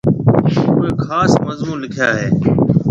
اُوئي 0.67 0.91
خاص 1.05 1.31
مضمُون 1.45 1.77
لِکيا 1.83 2.09
هيَ۔ 2.19 2.27